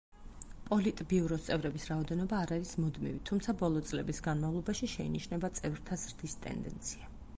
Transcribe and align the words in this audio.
პოლიტბიუროს 0.67 1.43
წევრების 1.49 1.85
რაოდენობა 1.91 2.39
არ 2.45 2.53
არის 2.55 2.71
მუდმივი, 2.85 3.19
თუმცა 3.31 3.55
ბოლო 3.61 3.83
წლების 3.91 4.23
განმავლობაში 4.29 4.91
შეინიშნება 4.95 5.53
წევრთა 5.61 5.99
ზრდის 6.07 6.39
ტენდენცია. 6.49 7.13